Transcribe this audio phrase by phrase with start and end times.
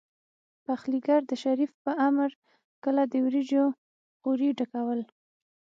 [0.65, 2.29] پخليګر د شريف په امر
[2.83, 3.65] کله د وريجو
[4.23, 4.99] غوري ډکول.